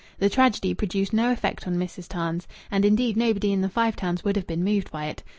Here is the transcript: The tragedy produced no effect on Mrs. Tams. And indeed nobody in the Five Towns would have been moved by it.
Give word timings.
The 0.17 0.29
tragedy 0.31 0.73
produced 0.73 1.13
no 1.13 1.31
effect 1.31 1.67
on 1.67 1.75
Mrs. 1.75 2.07
Tams. 2.07 2.47
And 2.71 2.85
indeed 2.85 3.15
nobody 3.15 3.53
in 3.53 3.61
the 3.61 3.69
Five 3.69 3.95
Towns 3.95 4.23
would 4.23 4.35
have 4.35 4.47
been 4.47 4.63
moved 4.63 4.89
by 4.89 5.05
it. 5.05 5.21